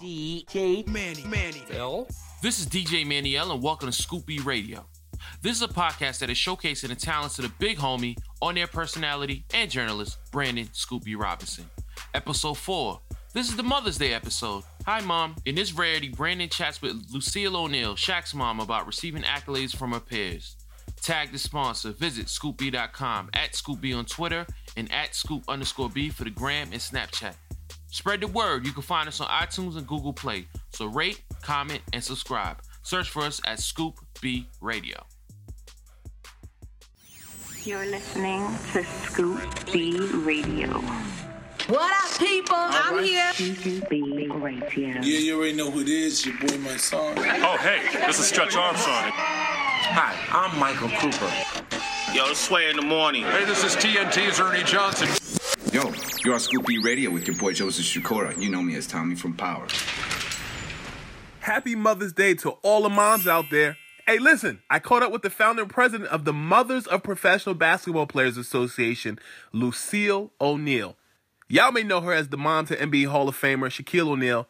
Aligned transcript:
DJ 0.00 0.86
Manny. 0.86 1.24
Manny. 1.24 1.58
Phil. 1.66 2.06
This 2.40 2.60
is 2.60 2.66
DJ 2.66 3.04
Maniel, 3.04 3.52
and 3.52 3.60
welcome 3.60 3.88
to 3.88 3.92
Scoop 3.92 4.26
B 4.26 4.38
Radio. 4.38 4.86
This 5.42 5.56
is 5.56 5.62
a 5.62 5.68
podcast 5.68 6.20
that 6.20 6.30
is 6.30 6.36
showcasing 6.36 6.88
the 6.88 6.94
talents 6.94 7.40
of 7.40 7.44
the 7.44 7.52
big 7.58 7.78
homie, 7.78 8.16
on 8.40 8.56
air 8.56 8.68
personality, 8.68 9.44
and 9.52 9.68
journalist, 9.68 10.18
Brandon 10.30 10.68
Scoop 10.72 11.02
B 11.02 11.16
Robinson. 11.16 11.68
Episode 12.14 12.58
4. 12.58 13.00
This 13.32 13.48
is 13.48 13.56
the 13.56 13.64
Mother's 13.64 13.98
Day 13.98 14.14
episode. 14.14 14.62
Hi, 14.86 15.00
Mom. 15.00 15.34
In 15.46 15.56
this 15.56 15.72
rarity, 15.72 16.10
Brandon 16.10 16.48
chats 16.48 16.80
with 16.80 17.08
Lucille 17.12 17.56
O'Neal, 17.56 17.96
Shaq's 17.96 18.34
mom, 18.34 18.60
about 18.60 18.86
receiving 18.86 19.22
accolades 19.22 19.74
from 19.74 19.90
her 19.90 20.00
peers. 20.00 20.54
Tag 21.02 21.32
the 21.32 21.38
sponsor. 21.38 21.90
Visit 21.90 22.26
scoopb.com, 22.26 23.30
at 23.34 23.56
Scoop 23.56 23.80
B 23.80 23.92
on 23.92 24.04
Twitter, 24.04 24.46
and 24.76 24.92
at 24.92 25.16
scoop 25.16 25.42
underscore 25.48 25.90
b 25.90 26.08
for 26.08 26.22
the 26.22 26.30
gram 26.30 26.68
and 26.70 26.80
Snapchat. 26.80 27.34
Spread 27.90 28.20
the 28.20 28.28
word. 28.28 28.66
You 28.66 28.72
can 28.72 28.82
find 28.82 29.08
us 29.08 29.20
on 29.20 29.28
iTunes 29.28 29.76
and 29.76 29.86
Google 29.86 30.12
Play. 30.12 30.46
So 30.70 30.86
rate, 30.86 31.22
comment, 31.42 31.80
and 31.92 32.04
subscribe. 32.04 32.58
Search 32.82 33.08
for 33.10 33.22
us 33.22 33.40
at 33.46 33.60
Scoop 33.60 33.98
B 34.20 34.46
Radio. 34.60 34.96
You're 37.64 37.86
listening 37.86 38.46
to 38.72 38.84
Scoop 38.84 39.40
B 39.72 39.98
Radio. 39.98 40.68
What 41.68 41.92
up, 41.92 42.18
people? 42.18 42.56
I'm 42.56 43.02
here. 43.04 43.32
Scoop 43.32 43.88
B 43.88 44.28
Radio. 44.30 45.00
Yeah, 45.00 45.00
you 45.00 45.38
already 45.38 45.54
know 45.54 45.70
who 45.70 45.80
it 45.80 45.88
is. 45.88 46.24
Your 46.24 46.36
boy, 46.38 46.56
my 46.58 46.76
son. 46.76 47.14
Oh, 47.18 47.56
hey, 47.58 47.80
this 48.06 48.18
is 48.18 48.26
Stretch 48.26 48.56
Armstrong. 48.56 49.10
Hi, 49.12 50.14
I'm 50.30 50.58
Michael 50.58 50.88
Cooper. 50.90 51.32
Yo, 52.14 52.30
it's 52.30 52.40
Sway 52.40 52.70
in 52.70 52.76
the 52.76 52.82
morning. 52.82 53.24
Hey, 53.24 53.44
this 53.44 53.64
is 53.64 53.76
TNT's 53.76 54.40
Ernie 54.40 54.62
Johnson. 54.64 55.08
Yo, 56.28 56.32
you're 56.32 56.34
on 56.34 56.40
Scoop 56.40 56.66
B 56.66 56.76
Radio 56.76 57.08
with 57.10 57.26
your 57.26 57.34
boy 57.38 57.54
Joseph 57.54 57.86
Sikora. 57.86 58.38
You 58.38 58.50
know 58.50 58.60
me 58.60 58.76
as 58.76 58.86
Tommy 58.86 59.14
from 59.14 59.32
Power. 59.32 59.66
Happy 61.40 61.74
Mother's 61.74 62.12
Day 62.12 62.34
to 62.34 62.50
all 62.62 62.82
the 62.82 62.90
moms 62.90 63.26
out 63.26 63.46
there. 63.50 63.78
Hey, 64.06 64.18
listen, 64.18 64.60
I 64.68 64.78
caught 64.78 65.02
up 65.02 65.10
with 65.10 65.22
the 65.22 65.30
founder 65.30 65.62
and 65.62 65.70
president 65.70 66.10
of 66.10 66.26
the 66.26 66.34
Mothers 66.34 66.86
of 66.86 67.02
Professional 67.02 67.54
Basketball 67.54 68.06
Players 68.06 68.36
Association, 68.36 69.18
Lucille 69.54 70.30
O'Neal. 70.38 70.98
Y'all 71.48 71.72
may 71.72 71.82
know 71.82 72.02
her 72.02 72.12
as 72.12 72.28
the 72.28 72.36
mom 72.36 72.66
to 72.66 72.76
NBA 72.76 73.06
Hall 73.06 73.30
of 73.30 73.34
Famer 73.34 73.70
Shaquille 73.70 74.08
O'Neal, 74.08 74.48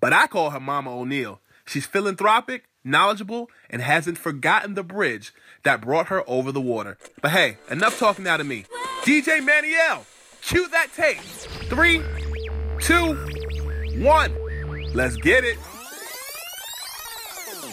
but 0.00 0.12
I 0.12 0.26
call 0.26 0.50
her 0.50 0.58
Mama 0.58 0.98
O'Neal. 0.98 1.40
She's 1.64 1.86
philanthropic, 1.86 2.64
knowledgeable, 2.82 3.50
and 3.70 3.82
hasn't 3.82 4.18
forgotten 4.18 4.74
the 4.74 4.82
bridge 4.82 5.32
that 5.62 5.80
brought 5.80 6.08
her 6.08 6.28
over 6.28 6.50
the 6.50 6.60
water. 6.60 6.98
But 7.22 7.30
hey, 7.30 7.58
enough 7.70 8.00
talking 8.00 8.26
out 8.26 8.40
of 8.40 8.48
me. 8.48 8.64
DJ 9.04 9.46
Maniel, 9.46 10.04
cue 10.44 10.68
that 10.68 10.92
tape. 10.94 11.20
Three, 11.68 12.02
two, 12.80 13.14
one. 14.02 14.34
Let's 14.94 15.16
get 15.16 15.44
it. 15.44 15.58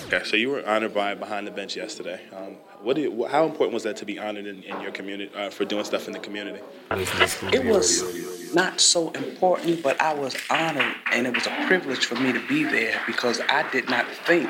Okay, 0.05 0.25
so 0.25 0.35
you 0.35 0.49
were 0.49 0.67
honored 0.67 0.93
by 0.93 1.13
Behind 1.13 1.47
the 1.47 1.51
Bench 1.51 1.75
yesterday. 1.75 2.19
Um, 2.35 2.57
what 2.81 2.95
do 2.95 3.01
you, 3.01 3.27
how 3.27 3.45
important 3.45 3.73
was 3.73 3.83
that 3.83 3.95
to 3.97 4.05
be 4.05 4.19
honored 4.19 4.45
in, 4.45 4.63
in 4.63 4.81
your 4.81 4.91
community 4.91 5.33
uh, 5.35 5.49
for 5.49 5.65
doing 5.65 5.85
stuff 5.85 6.07
in 6.07 6.13
the 6.13 6.19
community? 6.19 6.59
It 6.91 7.65
was 7.65 8.53
not 8.53 8.81
so 8.81 9.11
important, 9.11 9.83
but 9.83 10.01
I 10.01 10.13
was 10.13 10.35
honored, 10.49 10.95
and 11.13 11.27
it 11.27 11.33
was 11.33 11.47
a 11.47 11.65
privilege 11.67 12.05
for 12.05 12.15
me 12.15 12.33
to 12.33 12.45
be 12.47 12.63
there 12.63 12.99
because 13.07 13.39
I 13.47 13.69
did 13.71 13.89
not 13.89 14.05
think 14.25 14.49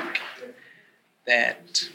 that 1.26 1.88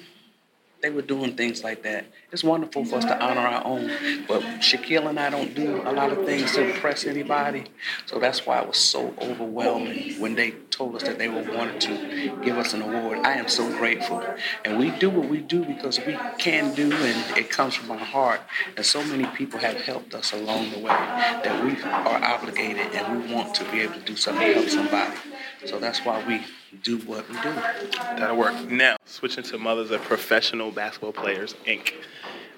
they 0.81 0.89
were 0.89 1.01
doing 1.01 1.35
things 1.35 1.63
like 1.63 1.83
that. 1.83 2.05
It's 2.31 2.43
wonderful 2.43 2.85
for 2.85 2.97
us 2.97 3.05
to 3.05 3.19
honor 3.19 3.41
our 3.41 3.65
own, 3.65 3.89
but 4.27 4.41
Shaquille 4.59 5.09
and 5.09 5.19
I 5.19 5.29
don't 5.29 5.55
do 5.55 5.81
a 5.81 5.91
lot 5.91 6.11
of 6.11 6.25
things 6.25 6.51
to 6.53 6.69
impress 6.69 7.05
anybody, 7.05 7.65
so 8.05 8.19
that's 8.19 8.45
why 8.45 8.61
it 8.61 8.67
was 8.67 8.77
so 8.77 9.13
overwhelming 9.19 10.19
when 10.19 10.35
they 10.35 10.51
told 10.69 10.95
us 10.95 11.03
that 11.03 11.17
they 11.17 11.29
were 11.29 11.41
wanted 11.41 11.81
to 11.81 12.39
give 12.43 12.57
us 12.57 12.73
an 12.73 12.81
award. 12.83 13.19
I 13.19 13.33
am 13.33 13.47
so 13.47 13.67
grateful, 13.77 14.23
and 14.63 14.77
we 14.77 14.91
do 14.91 15.09
what 15.09 15.27
we 15.27 15.39
do 15.39 15.65
because 15.65 15.99
we 15.99 16.17
can 16.37 16.75
do, 16.75 16.91
and 16.91 17.37
it 17.37 17.49
comes 17.49 17.73
from 17.73 17.91
our 17.91 17.97
heart. 17.97 18.41
And 18.75 18.85
so 18.85 19.03
many 19.03 19.25
people 19.35 19.59
have 19.59 19.77
helped 19.77 20.13
us 20.13 20.31
along 20.31 20.71
the 20.71 20.79
way 20.79 20.85
that 20.85 21.63
we 21.63 21.81
are 21.81 22.23
obligated, 22.23 22.93
and 22.93 23.23
we 23.23 23.33
want 23.33 23.55
to 23.55 23.63
be 23.71 23.81
able 23.81 23.95
to 23.95 24.01
do 24.01 24.15
something 24.15 24.45
to 24.45 24.53
help 24.53 24.69
somebody. 24.69 25.17
So 25.65 25.79
that's 25.79 25.99
why 25.99 26.23
we 26.27 26.41
do 26.83 26.97
what 26.99 27.27
we 27.29 27.35
do. 27.41 27.53
That'll 28.17 28.37
work. 28.37 28.69
Now, 28.69 28.97
switching 29.05 29.43
to 29.45 29.57
Mothers 29.57 29.91
of 29.91 30.01
Professional 30.03 30.71
Basketball 30.71 31.13
Players, 31.13 31.55
Inc. 31.65 31.93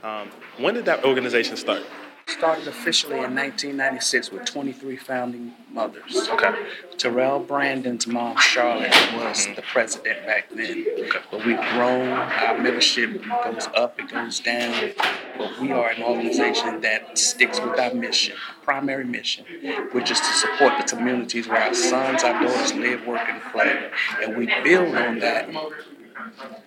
Um, 0.03 0.29
when 0.57 0.75
did 0.75 0.85
that 0.85 1.03
organization 1.03 1.57
start? 1.57 1.83
Started 2.27 2.67
officially 2.67 3.15
in 3.15 3.35
1996 3.35 4.31
with 4.31 4.45
23 4.45 4.97
founding 4.97 5.53
mothers. 5.71 6.29
Okay. 6.29 6.53
Terrell 6.97 7.39
Brandon's 7.39 8.05
mom, 8.05 8.37
Charlotte, 8.37 8.93
was 9.16 9.47
the 9.55 9.63
president 9.63 10.25
back 10.27 10.47
then. 10.51 10.85
Okay. 10.99 11.19
But 11.31 11.45
we've 11.45 11.59
grown, 11.71 12.09
our 12.09 12.57
membership 12.59 13.23
goes 13.43 13.67
up, 13.75 13.99
it 13.99 14.09
goes 14.09 14.39
down. 14.39 14.91
But 15.39 15.57
we 15.61 15.72
are 15.72 15.89
an 15.89 16.03
organization 16.03 16.81
that 16.81 17.17
sticks 17.17 17.61
with 17.61 17.79
our 17.79 17.94
mission, 17.94 18.35
our 18.35 18.63
primary 18.66 19.05
mission, 19.05 19.45
which 19.94 20.11
is 20.11 20.19
to 20.19 20.33
support 20.33 20.73
the 20.77 20.83
communities 20.83 21.47
where 21.47 21.61
our 21.61 21.73
sons, 21.73 22.25
our 22.25 22.43
daughters 22.43 22.73
live, 22.73 23.08
work, 23.08 23.22
and 23.25 23.41
play. 23.53 23.90
And 24.22 24.35
we 24.35 24.47
build 24.66 24.93
on 24.96 25.19
that 25.19 25.49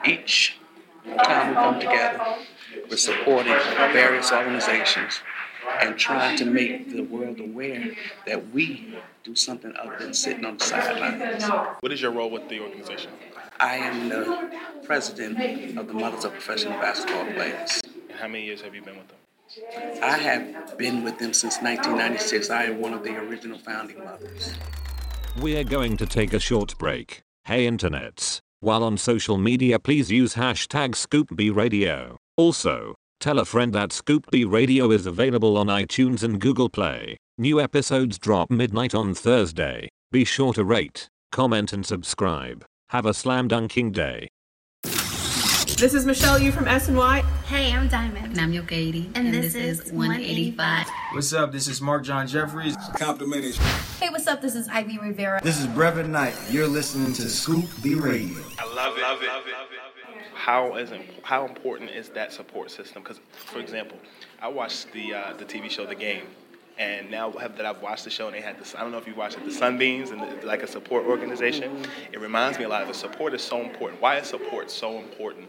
each 0.06 0.56
time 1.22 1.50
we 1.50 1.54
come 1.54 1.80
together. 1.80 2.36
We're 2.88 2.96
supporting 2.96 3.52
various 3.92 4.32
organizations 4.32 5.20
and 5.82 5.98
trying 5.98 6.38
to 6.38 6.46
make 6.46 6.90
the 6.90 7.02
world 7.02 7.40
aware 7.40 7.92
that 8.26 8.52
we 8.54 8.96
do 9.22 9.34
something 9.34 9.74
other 9.76 9.98
than 9.98 10.14
sitting 10.14 10.46
on 10.46 10.56
the 10.56 10.64
sidelines. 10.64 11.44
What 11.80 11.92
is 11.92 12.00
your 12.00 12.10
role 12.10 12.30
with 12.30 12.48
the 12.48 12.60
organization? 12.60 13.12
I 13.60 13.76
am 13.76 14.08
the 14.08 14.50
president 14.84 15.78
of 15.78 15.88
the 15.88 15.92
Mothers 15.92 16.24
of 16.24 16.32
Professional 16.32 16.72
Basketball 16.80 17.26
Players. 17.34 17.82
And 18.22 18.30
how 18.30 18.32
many 18.34 18.44
years 18.44 18.60
have 18.60 18.72
you 18.72 18.82
been 18.82 18.96
with 18.96 19.08
them? 19.08 19.18
I 20.00 20.16
have 20.16 20.78
been 20.78 21.02
with 21.02 21.18
them 21.18 21.32
since 21.32 21.56
1996. 21.56 22.50
I 22.50 22.64
am 22.64 22.80
one 22.80 22.94
of 22.94 23.02
the 23.02 23.16
original 23.16 23.58
founding 23.58 23.98
mothers. 23.98 24.54
We're 25.40 25.64
going 25.64 25.96
to 25.96 26.06
take 26.06 26.32
a 26.32 26.38
short 26.38 26.78
break. 26.78 27.22
Hey 27.46 27.66
internets, 27.66 28.38
while 28.60 28.84
on 28.84 28.96
social 28.96 29.38
media 29.38 29.80
please 29.80 30.12
use 30.12 30.34
hashtag 30.34 30.90
ScoopBRadio. 30.94 32.16
Also, 32.36 32.94
tell 33.18 33.40
a 33.40 33.44
friend 33.44 33.72
that 33.72 33.90
Scoop 33.92 34.30
B 34.30 34.44
Radio 34.44 34.92
is 34.92 35.04
available 35.04 35.58
on 35.58 35.66
iTunes 35.66 36.22
and 36.22 36.40
Google 36.40 36.68
Play. 36.68 37.16
New 37.38 37.60
episodes 37.60 38.20
drop 38.20 38.52
midnight 38.52 38.94
on 38.94 39.14
Thursday. 39.14 39.88
Be 40.12 40.24
sure 40.24 40.52
to 40.52 40.64
rate, 40.64 41.08
comment, 41.32 41.72
and 41.72 41.84
subscribe. 41.84 42.64
Have 42.90 43.04
a 43.04 43.14
slam 43.14 43.48
dunking 43.48 43.90
day. 43.90 44.28
This 45.82 45.94
is 45.94 46.06
Michelle 46.06 46.38
Yu 46.38 46.52
from 46.52 46.66
SNY. 46.66 47.24
Hey, 47.46 47.72
I'm 47.72 47.88
Diamond. 47.88 48.26
And 48.26 48.40
I'm 48.40 48.52
Yo 48.52 48.62
Katie. 48.62 49.10
And, 49.16 49.26
and 49.26 49.34
this, 49.34 49.54
this, 49.54 49.80
is 49.80 49.92
185. 49.92 50.86
What's 51.10 51.32
up? 51.32 51.50
This 51.50 51.66
is 51.66 51.80
Mark 51.80 52.04
John 52.04 52.28
Jeffries. 52.28 52.76
Complimented. 52.94 53.56
Hey, 53.98 54.08
what's 54.08 54.28
up? 54.28 54.40
This 54.40 54.54
is 54.54 54.68
Ivy 54.68 55.00
Rivera. 55.00 55.40
This 55.42 55.58
is 55.58 55.66
Brevin 55.66 56.10
Knight. 56.10 56.36
You're 56.52 56.68
listening 56.68 57.12
to 57.14 57.28
Scoop 57.28 57.64
B 57.82 57.96
Radio. 57.96 58.38
I 58.60 58.72
love 58.72 58.96
it. 58.96 59.02
Love 59.02 59.22
it. 59.24 59.26
Love 59.26 59.42
it. 59.48 59.52
How 60.34 60.76
is 60.76 60.92
how 61.24 61.46
important 61.46 61.90
is 61.90 62.10
that 62.10 62.32
support 62.32 62.70
system? 62.70 63.02
Because, 63.02 63.18
for 63.32 63.58
example, 63.58 63.98
I 64.40 64.46
watched 64.46 64.92
the 64.92 65.14
uh, 65.14 65.32
the 65.32 65.44
TV 65.44 65.68
show 65.68 65.84
The 65.84 65.96
Game, 65.96 66.26
and 66.78 67.10
now 67.10 67.28
that 67.30 67.66
I've 67.66 67.82
watched 67.82 68.04
the 68.04 68.10
show, 68.10 68.28
and 68.28 68.36
they 68.36 68.40
had 68.40 68.56
this. 68.56 68.76
I 68.76 68.82
don't 68.82 68.92
know 68.92 68.98
if 68.98 69.08
you 69.08 69.16
watched 69.16 69.36
it, 69.36 69.44
the 69.44 69.50
Sunbeams, 69.50 70.10
and 70.10 70.20
the, 70.20 70.46
like 70.46 70.62
a 70.62 70.68
support 70.68 71.06
organization. 71.06 71.82
It 72.12 72.20
reminds 72.20 72.56
me 72.60 72.66
a 72.66 72.68
lot 72.68 72.82
of 72.82 72.88
the 72.88 72.94
support 72.94 73.34
is 73.34 73.42
so 73.42 73.60
important. 73.60 74.00
Why 74.00 74.18
is 74.18 74.28
support 74.28 74.70
so 74.70 75.00
important? 75.00 75.48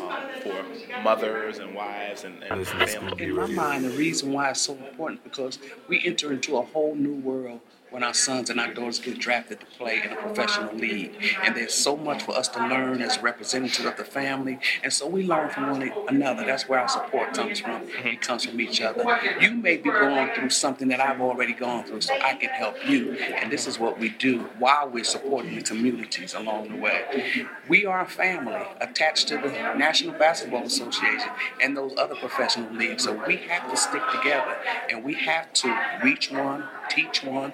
Um, 0.00 0.16
for 0.42 0.64
mothers 1.02 1.58
and 1.58 1.74
wives 1.74 2.24
and, 2.24 2.42
and 2.44 2.66
families. 2.66 2.94
In 3.20 3.34
my 3.34 3.46
mind, 3.46 3.84
the 3.84 3.90
reason 3.90 4.32
why 4.32 4.50
it's 4.50 4.60
so 4.62 4.74
important 4.74 5.22
because 5.22 5.58
we 5.88 6.02
enter 6.04 6.32
into 6.32 6.56
a 6.56 6.62
whole 6.62 6.94
new 6.94 7.14
world 7.14 7.60
when 7.92 8.02
our 8.02 8.14
sons 8.14 8.50
and 8.50 8.58
our 8.58 8.72
daughters 8.72 8.98
get 8.98 9.18
drafted 9.18 9.60
to 9.60 9.66
play 9.66 10.02
in 10.02 10.10
a 10.12 10.16
professional 10.16 10.74
league. 10.74 11.14
And 11.44 11.54
there's 11.54 11.74
so 11.74 11.96
much 11.96 12.22
for 12.22 12.32
us 12.32 12.48
to 12.48 12.66
learn 12.66 13.00
as 13.02 13.22
representatives 13.22 13.84
of 13.84 13.96
the 13.96 14.04
family. 14.04 14.58
And 14.82 14.92
so 14.92 15.06
we 15.06 15.24
learn 15.24 15.50
from 15.50 15.70
one 15.70 15.92
another. 16.08 16.44
That's 16.44 16.68
where 16.68 16.80
our 16.80 16.88
support 16.88 17.34
comes 17.34 17.60
from. 17.60 17.82
It 18.04 18.20
comes 18.22 18.46
from 18.46 18.60
each 18.60 18.80
other. 18.80 19.04
You 19.40 19.52
may 19.52 19.76
be 19.76 19.90
going 19.90 20.30
through 20.34 20.50
something 20.50 20.88
that 20.88 21.00
I've 21.00 21.20
already 21.20 21.52
gone 21.52 21.84
through, 21.84 22.00
so 22.00 22.14
I 22.14 22.34
can 22.34 22.48
help 22.48 22.76
you. 22.88 23.12
And 23.12 23.52
this 23.52 23.66
is 23.66 23.78
what 23.78 23.98
we 23.98 24.08
do 24.08 24.40
while 24.58 24.88
we're 24.88 25.04
supporting 25.04 25.54
the 25.54 25.62
communities 25.62 26.34
along 26.34 26.70
the 26.70 26.76
way. 26.76 27.46
We 27.68 27.84
are 27.84 28.00
a 28.00 28.08
family 28.08 28.62
attached 28.80 29.28
to 29.28 29.36
the 29.36 29.50
National 29.76 30.18
Basketball 30.18 30.64
Association 30.64 31.30
and 31.62 31.76
those 31.76 31.94
other 31.98 32.14
professional 32.14 32.72
leagues. 32.72 33.04
So 33.04 33.12
we 33.26 33.36
have 33.36 33.70
to 33.70 33.76
stick 33.76 34.02
together 34.12 34.56
and 34.90 35.04
we 35.04 35.14
have 35.14 35.52
to 35.54 35.78
reach 36.02 36.30
one, 36.30 36.64
teach 36.88 37.22
one, 37.22 37.52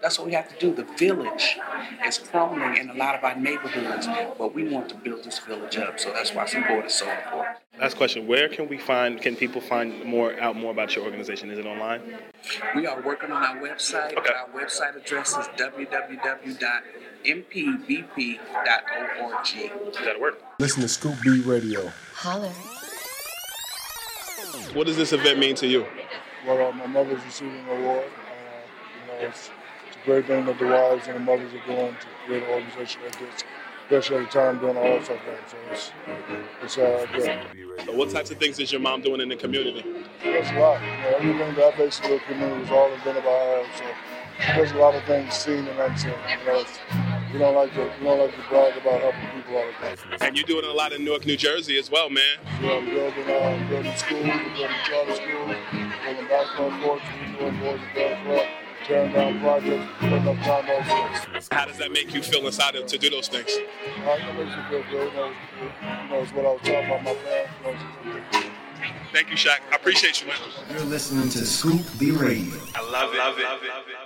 that's 0.00 0.18
what 0.18 0.26
we 0.26 0.34
have 0.34 0.48
to 0.48 0.58
do. 0.58 0.74
The 0.74 0.84
village 0.96 1.58
is 2.04 2.18
crumbling 2.18 2.76
in 2.76 2.90
a 2.90 2.94
lot 2.94 3.14
of 3.14 3.24
our 3.24 3.34
neighborhoods, 3.34 4.06
but 4.38 4.54
we 4.54 4.68
want 4.68 4.88
to 4.90 4.94
build 4.94 5.24
this 5.24 5.38
village 5.40 5.76
up. 5.76 5.98
So 5.98 6.12
that's 6.12 6.34
why 6.34 6.46
support 6.46 6.86
is 6.86 6.94
so 6.94 7.10
important. 7.10 7.58
Last 7.80 7.96
question: 7.96 8.26
Where 8.26 8.48
can 8.48 8.68
we 8.68 8.78
find? 8.78 9.20
Can 9.20 9.36
people 9.36 9.60
find 9.60 10.04
more 10.04 10.38
out 10.40 10.56
more 10.56 10.70
about 10.70 10.94
your 10.96 11.04
organization? 11.04 11.50
Is 11.50 11.58
it 11.58 11.66
online? 11.66 12.00
We 12.74 12.86
are 12.86 13.00
working 13.02 13.30
on 13.32 13.42
our 13.42 13.56
website. 13.56 14.16
Okay. 14.16 14.32
Our 14.32 14.48
website 14.48 14.96
address 14.96 15.36
is 15.36 15.46
www.mpbp.org. 15.58 16.92
Does 19.92 20.04
that 20.04 20.20
work? 20.20 20.42
Listen 20.58 20.82
to 20.82 20.88
Scoop 20.88 21.16
B 21.22 21.40
Radio. 21.40 21.92
Holler. 22.14 22.52
What 24.72 24.86
does 24.86 24.96
this 24.96 25.12
event 25.12 25.38
mean 25.38 25.54
to 25.56 25.66
you? 25.66 25.86
Well, 26.46 26.68
uh, 26.68 26.72
my 26.72 26.86
mother's 26.86 27.24
receiving 27.24 27.58
an 27.58 27.68
award. 27.68 28.04
Uh, 28.04 29.22
you 29.22 29.22
know, 29.22 29.32
it's, 30.06 30.18
it's, 30.18 30.26
great 30.26 30.26
thing 30.26 30.46
that 30.46 30.58
the 30.58 30.66
wives 30.66 31.06
and 31.06 31.16
the 31.16 31.20
mothers 31.20 31.52
are 31.52 31.66
doing 31.66 31.94
to 31.94 32.06
create 32.26 32.42
an 32.42 32.50
organization 32.50 33.02
like 33.02 33.18
this, 33.18 33.44
especially 33.84 34.16
at 34.24 34.32
the 34.32 34.38
time 34.38 34.58
during 34.58 34.74
the 34.74 34.80
All-Star 34.80 35.16
game. 35.16 35.34
So 35.46 35.56
it's, 35.70 35.92
it's 36.62 36.78
uh, 36.78 37.06
good. 37.12 37.86
So 37.86 37.92
what 37.92 38.10
types 38.10 38.30
of 38.30 38.38
things 38.38 38.58
is 38.58 38.72
your 38.72 38.80
mom 38.80 39.02
doing 39.02 39.20
in 39.20 39.28
the 39.28 39.36
community? 39.36 39.84
There's 40.22 40.50
a 40.50 40.58
lot. 40.58 40.80
You 40.82 40.88
know, 40.88 41.16
everything 41.16 41.54
that 41.54 41.74
I 41.74 41.76
basically 41.76 42.18
the 42.18 42.24
community 42.24 42.60
was 42.62 42.70
all 42.70 42.92
invented 42.92 43.24
by 43.24 43.30
her. 43.30 43.64
So 43.76 43.84
there's 44.38 44.72
a 44.72 44.76
lot 44.76 44.94
of 44.94 45.04
things 45.04 45.34
seen 45.34 45.66
and 45.66 45.78
unseen. 45.78 46.12
You 46.40 46.46
know, 46.46 46.64
we 47.32 47.38
don't 47.38 47.54
like 47.54 47.72
to 47.74 47.90
we 48.00 48.06
don't 48.06 48.18
like 48.18 48.34
to 48.34 48.42
brag 48.48 48.76
about 48.76 49.00
helping 49.00 49.28
people 49.34 49.56
all 49.56 49.66
the 49.66 49.96
time. 49.96 50.18
And 50.20 50.36
you're 50.36 50.46
doing 50.46 50.64
a 50.64 50.72
lot 50.72 50.92
in 50.92 51.04
Newark, 51.04 51.26
New 51.26 51.36
Jersey 51.36 51.78
as 51.78 51.90
well, 51.90 52.10
man. 52.10 52.22
Yeah, 52.60 52.78
we're 52.78 53.12
building, 53.12 53.30
uh, 53.30 53.68
building 53.68 53.96
schools, 53.96 54.24
we're 54.24 54.54
building 54.56 54.76
charter 54.84 55.14
schools, 55.14 55.56
building 56.04 56.28
basketball 56.28 56.80
courts, 56.82 57.04
we're 57.20 57.50
doing 57.50 57.60
boys 57.60 57.80
and 57.80 57.94
girls 57.94 58.22
club, 58.24 58.46
tearing 58.86 59.12
down 59.12 59.40
projects, 59.40 59.84
putting 59.98 60.28
up 60.28 60.36
condos. 60.36 61.52
How 61.52 61.64
does 61.64 61.76
that 61.78 61.90
make 61.90 62.14
you 62.14 62.22
feel 62.22 62.46
inside 62.46 62.74
to 62.74 62.98
do 62.98 63.10
those 63.10 63.26
things? 63.26 63.50
Uh, 63.50 64.10
it 64.10 64.38
makes 64.38 64.56
you 64.56 64.62
feel 64.70 64.84
good. 64.90 65.12
You 65.12 65.16
know, 65.16 65.26
you 65.26 66.08
know, 66.08 66.22
it's 66.22 66.32
what 66.32 66.46
I 66.46 66.52
was 66.52 66.60
talking 66.60 66.86
about 66.86 67.02
my 67.02 67.14
parents. 67.14 67.84
Thank 69.12 69.30
you, 69.30 69.36
Shaq. 69.36 69.60
I 69.72 69.76
appreciate 69.76 70.22
you, 70.22 70.28
man. 70.28 70.36
You're 70.70 70.80
listening 70.82 71.28
to 71.30 71.44
Scoop 71.44 71.84
B 71.98 72.12
Radio. 72.12 72.54
I 72.74 72.82
love 72.90 73.12
it. 73.12 73.18
Love 73.18 73.38
it. 73.38 73.44
Love 73.44 73.60
it. 73.62 74.05